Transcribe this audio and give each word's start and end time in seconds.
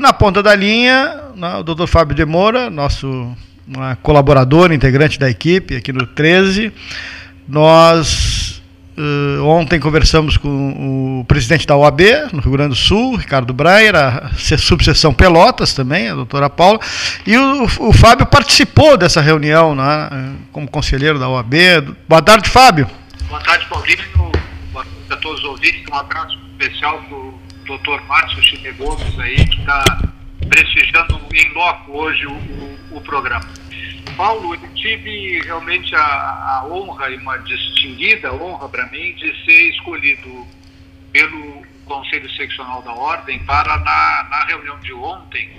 Na 0.00 0.14
ponta 0.14 0.42
da 0.42 0.54
linha, 0.54 1.14
o 1.58 1.62
doutor 1.62 1.86
Fábio 1.86 2.16
de 2.16 2.24
Moura, 2.24 2.70
nosso 2.70 3.36
colaborador, 4.02 4.72
integrante 4.72 5.18
da 5.18 5.28
equipe 5.28 5.76
aqui 5.76 5.92
no 5.92 6.06
13. 6.06 6.72
Nós 7.46 8.62
uh, 8.96 9.44
ontem 9.44 9.78
conversamos 9.78 10.38
com 10.38 11.20
o 11.20 11.24
presidente 11.26 11.66
da 11.66 11.76
OAB 11.76 12.00
no 12.32 12.40
Rio 12.40 12.52
Grande 12.52 12.70
do 12.70 12.76
Sul, 12.76 13.16
Ricardo 13.16 13.52
Breyer, 13.52 13.94
a 13.94 14.30
subseção 14.56 15.12
Pelotas 15.12 15.74
também, 15.74 16.08
a 16.08 16.14
doutora 16.14 16.48
Paula, 16.48 16.80
e 17.26 17.36
o, 17.36 17.64
o 17.64 17.92
Fábio 17.92 18.24
participou 18.24 18.96
dessa 18.96 19.20
reunião 19.20 19.74
né, 19.74 20.34
como 20.50 20.66
conselheiro 20.66 21.18
da 21.18 21.28
OAB. 21.28 21.54
Boa 22.08 22.22
tarde, 22.22 22.48
Fábio. 22.48 22.88
Boa 23.28 23.40
tarde, 23.42 23.66
Paulinho. 23.66 24.32
Boa 24.72 24.82
tarde 24.82 24.88
a 25.10 25.16
todos 25.16 25.40
os 25.40 25.44
ouvintes. 25.44 25.82
Um 25.92 25.94
abraço 25.94 26.38
especial 26.58 27.02
para 27.02 27.18
o 27.18 27.29
doutor 27.66 28.02
Márcio 28.06 28.42
Chile 28.42 28.72
Gomes 28.72 29.18
aí, 29.18 29.36
que 29.48 29.60
está 29.60 29.84
prestigiando 30.48 31.20
em 31.32 31.52
loco 31.52 31.92
hoje 31.92 32.26
o, 32.26 32.32
o, 32.32 32.96
o, 32.96 33.00
programa. 33.02 33.48
Paulo, 34.16 34.54
eu 34.54 34.74
tive 34.74 35.40
realmente 35.42 35.94
a, 35.94 36.00
a 36.00 36.66
honra 36.66 37.10
e 37.10 37.16
uma 37.16 37.38
distinguida 37.38 38.32
honra 38.32 38.68
para 38.68 38.86
mim 38.86 39.14
de 39.14 39.44
ser 39.44 39.70
escolhido 39.70 40.46
pelo 41.12 41.64
Conselho 41.86 42.30
Seccional 42.36 42.82
da 42.82 42.92
Ordem 42.92 43.38
para, 43.44 43.78
na, 43.78 44.28
na 44.30 44.44
reunião 44.46 44.78
de 44.80 44.92
ontem, 44.92 45.50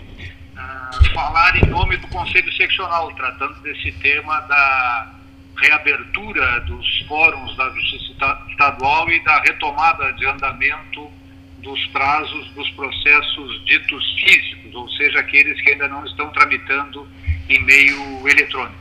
uh, 0.53 1.13
falar 1.13 1.55
em 1.57 1.65
nome 1.67 1.97
do 1.97 2.07
Conselho 2.07 2.51
Seccional, 2.53 3.11
tratando 3.13 3.59
desse 3.61 3.91
tema 3.93 4.39
da 4.41 5.13
reabertura 5.57 6.61
dos 6.61 7.05
fóruns 7.07 7.55
da 7.57 7.69
Justiça 7.69 8.39
Estadual 8.49 9.09
e 9.09 9.23
da 9.23 9.39
retomada 9.41 10.11
de 10.13 10.25
andamento 10.25 11.11
dos 11.61 11.85
prazos 11.87 12.49
dos 12.51 12.69
processos 12.71 13.65
ditos 13.65 14.03
físicos, 14.19 14.73
ou 14.73 14.89
seja, 14.89 15.19
aqueles 15.19 15.59
que 15.61 15.71
ainda 15.71 15.87
não 15.87 16.05
estão 16.05 16.29
tramitando 16.31 17.07
em 17.49 17.63
meio 17.63 18.27
eletrônico. 18.27 18.80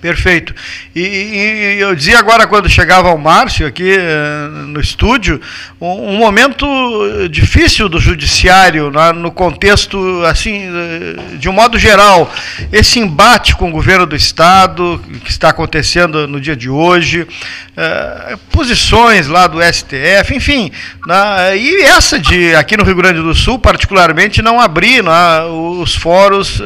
Perfeito. 0.00 0.54
E, 0.96 1.00
e, 1.00 1.78
eu 1.78 1.94
dizia 1.94 2.18
agora, 2.18 2.46
quando 2.46 2.70
chegava 2.70 3.12
o 3.12 3.18
Márcio 3.18 3.66
aqui 3.66 3.92
eh, 3.92 4.48
no 4.66 4.80
estúdio, 4.80 5.38
um, 5.78 6.14
um, 6.14 6.16
momento 6.16 6.66
difícil 7.30 7.86
do 7.86 8.00
judiciário, 8.00 8.90
né, 8.90 9.12
no 9.12 9.30
contexto, 9.30 10.22
assim, 10.24 10.62
eh, 10.62 11.36
de 11.36 11.50
um 11.50 11.52
modo 11.52 11.78
geral, 11.78 12.32
esse 12.72 12.98
embate 12.98 13.54
com 13.54 13.68
o 13.68 13.72
governo 13.72 14.06
do 14.06 14.16
Estado, 14.16 15.02
que 15.22 15.30
está 15.30 15.50
acontecendo 15.50 16.26
no 16.26 16.40
dia 16.40 16.56
de 16.56 16.70
hoje, 16.70 17.26
eh, 17.76 18.38
posições 18.50 19.26
lá 19.26 19.46
do 19.46 19.60
STF, 19.62 20.34
enfim, 20.34 20.72
né, 21.06 21.58
e 21.58 21.82
essa 21.82 22.18
de, 22.18 22.54
aqui 22.54 22.74
no 22.74 22.84
Rio 22.84 22.96
Grande 22.96 23.20
do 23.20 23.34
Sul, 23.34 23.58
particularmente, 23.58 24.40
não 24.40 24.58
abrir 24.58 25.04
né, 25.04 25.42
os 25.44 25.94
fóruns 25.94 26.58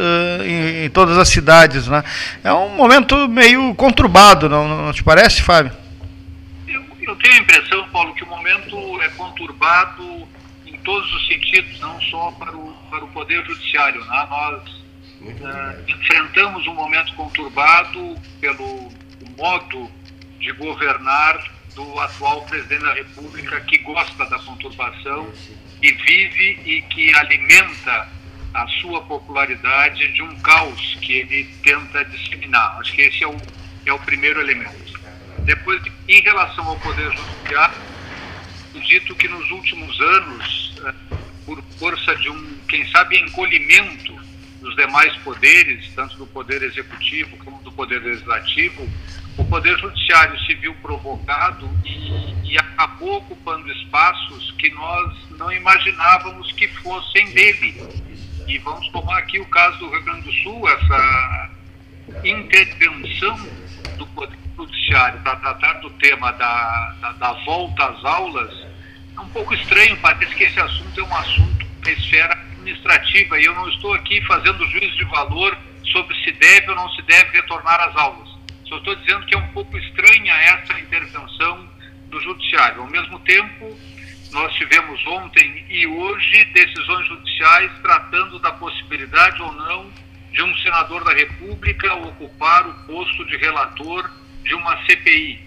em, 0.44 0.84
em, 0.84 0.90
todas 0.90 1.18
as 1.18 1.28
cidades. 1.28 1.88
Né. 1.88 2.04
É 2.44 2.52
um 2.52 2.68
momento 2.68 3.23
meio 3.28 3.74
conturbado, 3.74 4.48
não, 4.48 4.86
não 4.86 4.92
te 4.92 5.02
parece, 5.02 5.42
Fábio? 5.42 5.72
Eu, 6.66 6.82
eu 7.00 7.16
tenho 7.16 7.34
a 7.34 7.38
impressão, 7.38 7.88
Paulo, 7.90 8.14
que 8.14 8.24
o 8.24 8.26
momento 8.26 9.02
é 9.02 9.08
conturbado 9.10 10.28
em 10.66 10.76
todos 10.78 11.12
os 11.14 11.26
sentidos, 11.26 11.78
não 11.80 12.00
só 12.02 12.30
para 12.32 12.56
o, 12.56 12.72
para 12.90 13.04
o 13.04 13.08
Poder 13.08 13.44
Judiciário. 13.44 14.04
Né? 14.04 14.26
Nós 14.30 14.68
uh, 15.20 15.90
enfrentamos 15.90 16.66
um 16.66 16.74
momento 16.74 17.14
conturbado 17.14 18.16
pelo 18.40 18.90
modo 19.36 19.90
de 20.38 20.52
governar 20.52 21.42
do 21.74 21.98
atual 22.00 22.42
presidente 22.42 22.82
da 22.82 22.94
República, 22.94 23.60
que 23.62 23.78
gosta 23.78 24.24
da 24.26 24.38
conturbação 24.38 25.32
e 25.82 25.92
vive 25.92 26.60
e 26.64 26.82
que 26.82 27.14
alimenta 27.14 28.08
a 28.54 28.68
sua 28.80 29.02
popularidade 29.02 30.12
de 30.12 30.22
um 30.22 30.34
caos 30.40 30.96
que 31.02 31.12
ele 31.14 31.44
tenta 31.62 32.04
disseminar. 32.04 32.78
Acho 32.78 32.92
que 32.92 33.02
esse 33.02 33.24
é 33.24 33.28
o, 33.28 33.36
é 33.84 33.92
o 33.92 33.98
primeiro 33.98 34.40
elemento. 34.40 34.94
Depois, 35.40 35.82
em 36.08 36.20
relação 36.22 36.64
ao 36.66 36.78
Poder 36.78 37.12
Judiciário, 37.12 37.76
dito 38.86 39.14
que 39.16 39.26
nos 39.28 39.50
últimos 39.50 40.00
anos, 40.00 40.74
eh, 40.86 40.94
por 41.44 41.62
força 41.78 42.14
de 42.16 42.30
um, 42.30 42.58
quem 42.68 42.88
sabe, 42.90 43.18
encolhimento 43.18 44.14
dos 44.60 44.74
demais 44.76 45.14
poderes, 45.18 45.90
tanto 45.94 46.16
do 46.16 46.26
Poder 46.26 46.62
Executivo 46.62 47.36
como 47.38 47.60
do 47.62 47.72
Poder 47.72 48.00
Legislativo, 48.02 48.88
o 49.36 49.44
Poder 49.44 49.76
Judiciário 49.78 50.38
se 50.46 50.54
viu 50.54 50.74
provocado 50.76 51.68
e, 51.84 52.52
e 52.52 52.58
acabou 52.58 53.16
ocupando 53.16 53.70
espaços 53.72 54.52
que 54.52 54.70
nós 54.70 55.12
não 55.30 55.52
imaginávamos 55.52 56.52
que 56.52 56.68
fossem 56.68 57.32
dele 57.32 58.13
e 58.46 58.58
vamos 58.58 58.86
tomar 58.88 59.18
aqui 59.18 59.40
o 59.40 59.46
caso 59.46 59.78
do 59.78 59.90
Rio 59.90 60.02
Grande 60.02 60.22
do 60.22 60.32
Sul, 60.32 60.68
essa 60.68 61.50
intervenção 62.24 63.36
do 63.96 64.06
Poder 64.08 64.36
Judiciário 64.56 65.20
para 65.20 65.36
tratar 65.36 65.72
do 65.74 65.90
tema 65.90 66.32
da, 66.32 66.94
da, 67.00 67.12
da, 67.12 67.32
volta 67.44 67.86
às 67.86 68.04
aulas. 68.04 68.52
É 69.16 69.20
um 69.20 69.28
pouco 69.30 69.54
estranho, 69.54 69.96
parece 69.98 70.34
que 70.34 70.44
esse 70.44 70.60
assunto 70.60 71.00
é 71.00 71.02
um 71.02 71.16
assunto 71.16 71.66
da 71.80 71.90
esfera 71.90 72.34
administrativa 72.34 73.40
e 73.40 73.44
eu 73.44 73.54
não 73.54 73.68
estou 73.70 73.94
aqui 73.94 74.20
fazendo 74.26 74.66
juízo 74.70 74.96
de 74.96 75.04
valor 75.04 75.56
sobre 75.90 76.14
se 76.22 76.32
deve 76.32 76.70
ou 76.70 76.76
não 76.76 76.88
se 76.90 77.02
deve 77.02 77.30
retornar 77.36 77.80
às 77.80 77.96
aulas. 77.96 78.28
Só 78.66 78.76
estou 78.78 78.94
dizendo 78.96 79.26
que 79.26 79.34
é 79.34 79.38
um 79.38 79.48
pouco 79.48 79.76
estranha 79.78 80.34
essa 80.34 80.78
intervenção 80.80 81.68
do 82.08 82.20
Judiciário. 82.20 82.82
Ao 82.82 82.86
mesmo 82.88 83.18
tempo, 83.20 83.76
nós 84.32 84.52
tivemos 84.54 85.04
ontem 85.06 85.64
e 85.68 85.86
hoje 85.86 86.44
decisões 86.46 87.06
judiciais 87.06 87.33
tratando 87.82 88.38
da 88.38 88.52
possibilidade 88.52 89.40
ou 89.42 89.52
não 89.52 89.90
de 90.32 90.42
um 90.42 90.56
senador 90.58 91.04
da 91.04 91.12
República 91.12 91.94
ocupar 91.94 92.66
o 92.66 92.74
posto 92.86 93.24
de 93.26 93.36
relator 93.36 94.10
de 94.42 94.54
uma 94.54 94.76
CPI. 94.84 95.40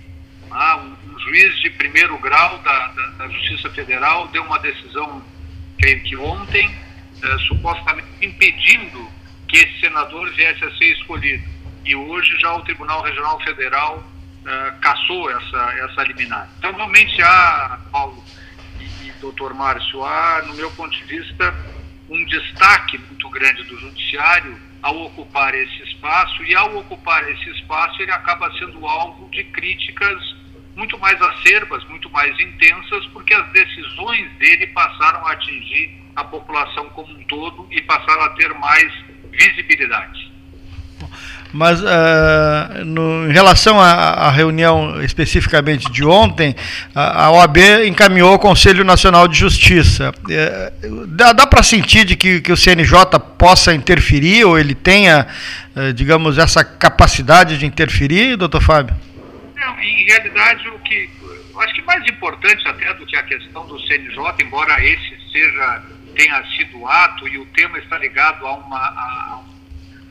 Ah, 0.50 0.78
um, 0.78 0.96
um, 1.12 1.20
juiz 1.20 1.60
de 1.60 1.70
primeiro 1.72 2.18
grau 2.20 2.58
da, 2.60 2.88
da, 2.88 3.08
da, 3.18 3.28
Justiça 3.30 3.70
Federal 3.72 4.28
deu 4.30 4.44
uma 4.44 4.60
decisão, 4.60 5.22
creio 5.78 6.02
que 6.04 6.16
ontem, 6.16 6.74
eh, 7.22 7.38
supostamente 7.48 8.08
impedindo 8.22 9.10
que 9.48 9.58
esse 9.58 9.80
senador 9.82 10.32
viesse 10.34 10.64
a 10.64 10.72
ser 10.78 10.94
escolhido. 10.94 11.44
E 11.84 11.96
hoje 11.96 12.40
já 12.40 12.56
o 12.56 12.62
Tribunal 12.62 13.02
Regional 13.02 13.40
Federal 13.42 14.04
eh, 14.46 14.74
cassou 14.82 15.30
essa, 15.30 15.74
essa 15.84 16.04
liminar. 16.04 16.48
Então, 16.60 16.72
realmente 16.74 17.22
há, 17.22 17.80
Paulo, 17.92 18.24
doutor 19.20 19.54
Márcio, 19.54 20.06
há, 20.06 20.44
no 20.48 20.54
meu 20.54 20.72
ponto 20.72 20.96
de 20.96 21.04
vista, 21.04 21.54
um 22.10 22.24
destaque 22.26 22.98
muito 22.98 23.30
grande 23.30 23.64
do 23.64 23.78
judiciário 23.80 24.58
ao 24.82 25.06
ocupar 25.06 25.54
esse 25.56 25.84
espaço, 25.84 26.44
e 26.44 26.56
ao 26.56 26.78
ocupar 26.78 27.30
esse 27.30 27.50
espaço, 27.50 28.02
ele 28.02 28.12
acaba 28.12 28.52
sendo 28.58 28.86
alvo 28.86 29.30
de 29.30 29.44
críticas 29.46 30.38
muito 30.76 30.98
mais 31.00 31.20
acerbas, 31.20 31.84
muito 31.86 32.10
mais 32.12 32.40
intensas, 32.40 33.06
porque 33.08 33.34
as 33.34 33.52
decisões 33.52 34.32
dele 34.38 34.68
passaram 34.68 35.26
a 35.26 35.32
atingir 35.32 35.92
a 36.16 36.24
população 36.24 36.88
como 36.90 37.12
um 37.14 37.24
todo 37.24 37.68
e 37.72 37.82
passaram 37.82 38.24
a 38.24 38.30
ter 38.30 38.54
mais 38.54 38.94
visibilidade. 39.32 40.27
Mas 41.54 41.82
uh, 41.82 42.86
no, 42.86 43.30
em 43.30 43.34
relação 43.34 43.80
à, 43.80 44.30
reunião 44.32 45.02
especificamente 45.02 45.92
de 45.92 46.04
ontem, 46.06 46.56
a, 46.94 47.26
a, 47.26 47.32
OAB 47.32 47.58
encaminhou 47.86 48.32
ao 48.32 48.40
Conselho 48.40 48.84
Nacional 48.84 49.28
de 49.28 49.38
Justiça. 49.38 50.12
Uh, 50.12 51.08
dá, 51.08 51.34
dá 51.34 51.48
para 51.48 51.64
sentir 51.64 52.06
de 52.06 52.16
que, 52.16 52.42
que 52.42 52.52
o 52.52 52.58
CNJ 52.58 53.20
possa 53.38 53.74
interferir 53.74 54.46
ou 54.46 54.60
ele 54.60 54.76
tenha, 54.76 55.28
uh, 55.76 55.94
digamos, 55.94 56.38
essa 56.38 56.64
capacidade 56.64 57.58
de 57.58 57.66
interferir, 57.66 58.36
doutor 58.36 58.62
Fábio? 58.62 58.96
Não, 59.56 59.80
em 59.80 60.06
realidade, 60.06 60.68
o 60.68 60.80
que 60.80 61.10
acho 61.60 61.74
que 61.74 61.82
mais 61.84 62.08
importante 62.08 62.68
até 62.68 62.94
do 62.94 63.06
que 63.06 63.16
a 63.16 63.24
questão 63.24 63.66
do 63.66 63.80
CNJ, 63.88 64.18
embora 64.42 64.84
esse 64.84 65.18
seja 65.32 65.82
tenha 66.16 66.44
sido 66.56 66.86
ato 66.88 67.28
e 67.28 67.38
o 67.38 67.46
tema 67.48 67.78
está 67.78 67.98
ligado 68.00 68.46
a 68.46 68.56
uma, 68.56 68.78
a 68.78 69.40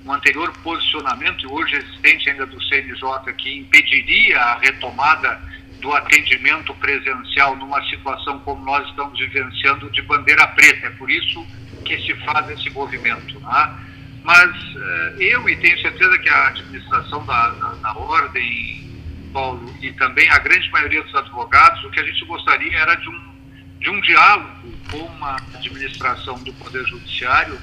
um 0.06 0.12
anterior 0.12 0.52
posicionamento, 0.62 1.44
e 1.44 1.52
hoje 1.52 1.74
existente 1.74 2.30
ainda 2.30 2.46
do 2.46 2.62
CNJ, 2.62 3.32
que 3.36 3.58
impediria 3.58 4.38
a 4.38 4.58
retomada 4.58 5.40
do 5.80 5.92
atendimento 5.92 6.72
presencial 6.74 7.56
numa 7.56 7.82
situação 7.90 8.38
como 8.40 8.64
nós 8.64 8.88
estamos 8.88 9.18
vivenciando 9.18 9.90
de 9.90 10.00
bandeira 10.02 10.46
preta. 10.48 10.86
É 10.86 10.90
por 10.90 11.10
isso 11.10 11.44
que 11.84 11.98
se 12.02 12.14
faz 12.24 12.48
esse 12.50 12.70
movimento. 12.70 13.38
Né? 13.40 13.74
Mas 14.22 14.50
uh, 14.74 15.20
eu, 15.20 15.48
e 15.48 15.56
tenho 15.56 15.80
certeza 15.80 16.18
que 16.18 16.28
a 16.28 16.48
administração 16.48 17.24
da, 17.26 17.50
da, 17.50 17.68
da 17.74 17.98
Ordem, 17.98 18.90
Paulo, 19.32 19.74
e 19.82 19.92
também 19.92 20.30
a 20.30 20.38
grande 20.38 20.70
maioria 20.70 21.02
dos 21.02 21.14
advogados, 21.14 21.84
o 21.84 21.90
que 21.90 22.00
a 22.00 22.04
gente 22.04 22.24
gostaria 22.24 22.78
era 22.78 22.94
de 22.94 23.08
um, 23.08 23.34
de 23.80 23.90
um 23.90 24.00
diálogo 24.00 24.72
com 24.90 25.24
a 25.24 25.36
administração 25.54 26.42
do 26.44 26.52
Poder 26.54 26.84
Judiciário 26.86 27.58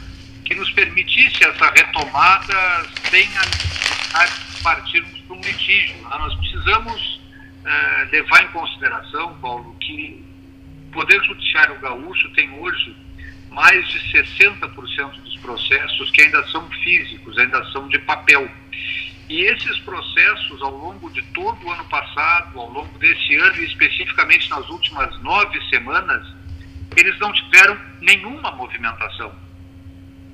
que 0.45 0.55
nos 0.55 0.69
permitisse 0.71 1.43
essa 1.43 1.71
retomada 1.71 2.85
sem 3.09 3.25
a 3.37 3.45
necessidade 3.45 4.31
de 4.55 4.63
partirmos 4.63 5.19
para 5.21 5.35
um 5.35 5.41
litígio. 5.41 5.95
Nós 6.03 6.35
precisamos 6.35 7.21
eh, 7.65 8.07
levar 8.11 8.43
em 8.43 8.47
consideração, 8.47 9.37
Paulo, 9.39 9.75
que 9.79 10.23
o 10.89 10.91
Poder 10.91 11.23
Judiciário 11.23 11.79
Gaúcho 11.79 12.29
tem 12.31 12.51
hoje 12.59 12.95
mais 13.49 13.87
de 13.87 13.99
60% 14.11 15.21
dos 15.21 15.37
processos 15.37 16.11
que 16.11 16.21
ainda 16.21 16.43
são 16.49 16.67
físicos, 16.69 17.37
ainda 17.37 17.63
são 17.71 17.87
de 17.87 17.99
papel. 17.99 18.49
E 19.29 19.41
esses 19.45 19.79
processos, 19.79 20.61
ao 20.61 20.71
longo 20.71 21.09
de 21.11 21.21
todo 21.33 21.65
o 21.65 21.71
ano 21.71 21.85
passado, 21.85 22.59
ao 22.59 22.69
longo 22.69 22.97
desse 22.99 23.35
ano 23.35 23.55
e 23.57 23.65
especificamente 23.65 24.49
nas 24.49 24.67
últimas 24.69 25.21
nove 25.21 25.59
semanas, 25.69 26.27
eles 26.95 27.17
não 27.19 27.31
tiveram 27.31 27.77
nenhuma 28.01 28.51
movimentação. 28.51 29.42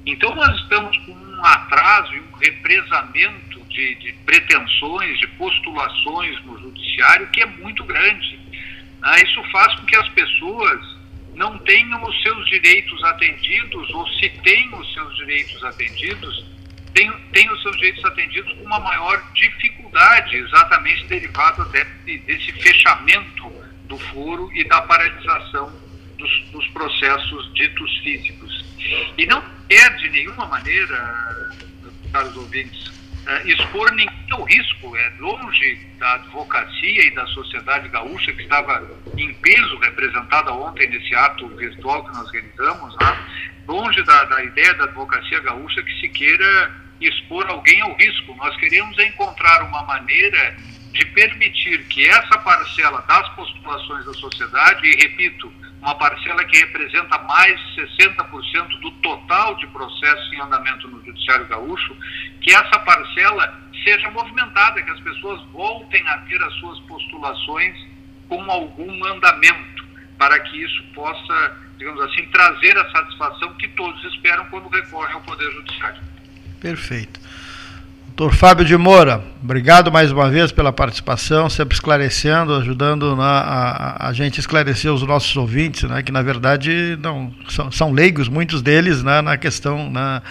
Então, 0.06 0.34
nós 0.36 0.56
estamos 0.62 0.98
com 1.00 1.12
um 1.12 1.46
atraso 1.46 2.14
e 2.14 2.20
um 2.20 2.32
represamento 2.32 3.60
de, 3.70 3.96
de 3.96 4.14
pretensões, 4.26 5.20
de 5.20 5.28
postulações 5.28 6.44
no 6.46 6.60
judiciário 6.60 7.28
que 7.28 7.42
é 7.42 7.46
muito 7.46 7.84
grande. 7.84 8.40
Né? 9.02 9.24
Isso 9.24 9.42
faz 9.52 9.74
com 9.76 9.86
que 9.86 9.96
as 9.96 10.10
pessoas 10.10 11.00
não 11.36 11.58
tenham 11.60 12.04
os 12.04 12.22
seus 12.22 12.50
direitos 12.50 13.02
atendidos, 13.04 13.90
ou 13.92 14.08
se 14.20 14.30
têm 14.44 14.70
os 14.74 14.94
seus 14.94 15.16
direitos 15.16 15.64
atendidos, 15.64 16.46
tenham, 16.94 17.54
os 17.54 17.62
seus 17.62 17.78
direitos 17.78 18.04
atendidos 18.04 18.52
com 18.54 18.64
uma 18.66 18.80
maior 18.80 19.24
dificuldade, 19.34 20.36
exatamente 20.36 21.06
derivada 21.06 21.64
desse, 21.66 22.18
desse 22.20 22.52
fechamento 22.54 23.50
do 23.86 23.98
foro 23.98 24.52
e 24.54 24.68
da 24.68 24.82
paralisação 24.82 25.72
dos, 26.18 26.46
dos 26.52 26.68
processos 26.70 27.54
ditos 27.54 27.98
físicos. 28.00 28.66
E 29.18 29.26
não 29.26 29.42
é 29.70 29.90
de 29.92 30.10
nenhuma 30.10 30.46
maneira, 30.48 31.52
caros 32.12 32.36
ouvintes, 32.36 32.88
uh, 32.88 33.48
expor 33.48 33.92
ninguém 33.92 34.32
ao 34.32 34.44
risco. 34.44 34.96
É 34.96 35.14
longe 35.20 35.88
da 35.98 36.16
advocacia 36.16 37.06
e 37.06 37.14
da 37.14 37.26
sociedade 37.28 37.88
gaúcha, 37.90 38.34
que 38.34 38.44
estava 38.44 38.90
em 39.18 39.34
peso 39.36 39.78
representada 39.80 40.52
ontem 40.54 40.90
nesse 40.90 41.14
ato 41.16 41.48
virtual 41.56 42.06
que 42.06 42.18
nós 42.18 42.32
realizamos, 42.32 42.96
né? 42.98 43.26
longe 43.68 44.02
da, 44.04 44.24
da 44.26 44.44
ideia 44.44 44.74
da 44.74 44.86
advocacia 44.86 45.40
gaúcha 45.42 45.84
que 45.84 46.00
se 46.00 46.10
queira 46.10 46.72
expor 47.00 47.46
alguém 47.48 47.82
ao 47.82 47.96
risco. 47.96 48.36
Nós 48.36 48.56
queremos 48.58 48.98
encontrar 49.00 49.64
uma 49.64 49.84
maneira 49.84 50.56
de 50.92 51.06
permitir 51.06 51.86
que 51.86 52.08
essa 52.10 52.38
parcela 52.40 53.02
das 53.08 53.30
postulações 53.36 54.06
da 54.06 54.14
sociedade, 54.14 54.88
e 54.88 54.96
repito, 54.96 55.54
uma 55.82 55.96
parcela 55.96 56.44
que 56.46 56.60
representa 56.60 57.18
mais 57.20 57.58
de 57.76 57.82
60% 57.82 58.80
do 58.82 58.92
total 59.02 59.56
de 59.56 59.68
processos 59.68 60.34
em 60.34 60.42
andamento 60.42 60.88
no 60.88 61.04
Judiciário 61.06 61.48
Gaúcho, 61.48 61.96
que 62.42 62.52
essa 62.52 62.80
parcela 62.80 63.60
seja 63.84 64.10
movimentada, 64.12 64.82
que 64.82 64.92
as 64.92 65.00
pessoas 65.00 65.42
voltem 65.52 66.06
a 66.08 66.18
ter 66.20 66.42
as 66.44 66.54
suas 66.56 66.80
postulações 66.82 67.76
com 68.28 68.52
algum 68.52 69.06
andamento, 69.06 69.86
para 70.18 70.38
que 70.40 70.64
isso 70.64 70.84
possa, 70.94 71.58
digamos 71.78 72.02
assim, 72.02 72.26
trazer 72.28 72.78
a 72.78 72.92
satisfação 72.92 73.54
que 73.56 73.68
todos 73.70 74.04
esperam 74.14 74.46
quando 74.48 74.68
recorrem 74.68 75.14
ao 75.14 75.22
Poder 75.22 75.50
Judiciário. 75.52 76.02
Perfeito. 76.60 77.20
Doutor 78.20 78.36
Fábio 78.36 78.66
de 78.66 78.76
Moura, 78.76 79.24
obrigado 79.42 79.90
mais 79.90 80.12
uma 80.12 80.30
vez 80.30 80.52
pela 80.52 80.74
participação, 80.74 81.50
sempre 81.50 81.74
esclarecendo, 81.74 82.54
ajudando 82.54 83.16
na, 83.16 83.24
a, 83.24 84.10
a, 84.10 84.12
gente 84.12 84.42
esclarecer 84.42 84.92
os 84.94 85.02
nossos 85.04 85.34
ouvintes, 85.38 85.84
né, 85.90 86.04
que 86.04 86.12
na 86.12 86.22
verdade 86.22 87.00
não 87.02 87.34
são, 87.48 87.72
são 87.72 87.94
leigos, 87.94 88.28
muitos 88.28 88.62
deles, 88.62 89.02
né, 89.04 89.22
na 89.22 89.38
questão 89.38 89.90
né, 89.90 90.22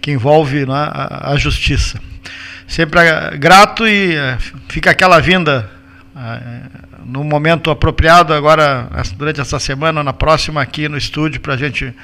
que 0.00 0.10
envolve 0.10 0.66
né, 0.66 0.74
a, 0.74 1.34
a, 1.34 1.36
justiça. 1.36 2.00
Sempre 2.66 2.98
grato 3.38 3.86
e 3.86 4.16
uh, 4.16 4.38
fica 4.68 4.90
aquela 4.90 5.20
vinda 5.20 5.70
uh, 6.16 6.98
no 7.04 7.22
momento 7.22 7.70
apropriado, 7.70 8.34
agora 8.34 8.88
durante 9.16 9.40
essa 9.40 9.60
semana, 9.60 10.02
na 10.02 10.12
próxima 10.12 10.60
aqui 10.60 10.88
no 10.88 10.98
estúdio, 10.98 11.40
para 11.40 11.54
a 11.54 11.56
gente 11.56 11.94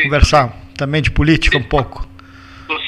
conversar 0.00 0.56
também 0.76 1.02
de 1.02 1.10
política 1.10 1.58
um 1.58 1.64
pouco. 1.64 2.13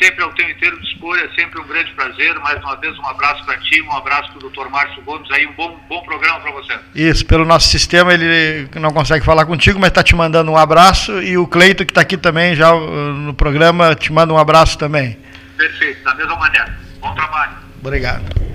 Sempre 0.03 0.25
ao 0.25 0.33
teu 0.33 0.49
inteiro 0.49 0.81
dispor, 0.81 1.19
é 1.19 1.29
sempre 1.35 1.61
um 1.61 1.67
grande 1.67 1.93
prazer. 1.93 2.35
Mais 2.41 2.63
uma 2.63 2.77
vez, 2.77 2.99
um 2.99 3.07
abraço 3.07 3.45
para 3.45 3.57
ti, 3.59 3.81
um 3.83 3.93
abraço 3.93 4.29
para 4.29 4.39
o 4.39 4.41
doutor 4.41 4.69
Márcio 4.69 5.03
Gomes, 5.03 5.31
aí 5.31 5.47
um 5.47 5.53
bom, 5.53 5.79
bom 5.89 6.03
programa 6.03 6.41
para 6.41 6.53
você. 6.53 6.79
Isso, 6.95 7.25
pelo 7.25 7.45
nosso 7.45 7.69
sistema 7.69 8.13
ele 8.13 8.69
não 8.75 8.93
consegue 8.93 9.25
falar 9.25 9.47
contigo, 9.47 9.79
mas 9.79 9.89
está 9.89 10.03
te 10.03 10.15
mandando 10.15 10.51
um 10.51 10.57
abraço 10.57 11.23
e 11.23 11.39
o 11.39 11.47
Cleito, 11.47 11.85
que 11.85 11.91
está 11.91 12.03
aqui 12.03 12.17
também 12.17 12.55
já 12.55 12.75
uh, 12.75 13.13
no 13.15 13.35
programa, 13.35 13.95
te 13.95 14.13
manda 14.13 14.33
um 14.33 14.39
abraço 14.39 14.79
também. 14.79 15.19
Perfeito, 15.57 16.05
da 16.05 16.15
mesma 16.15 16.37
maneira. 16.37 16.77
Bom 17.01 17.15
trabalho. 17.15 17.53
Obrigado. 17.81 18.47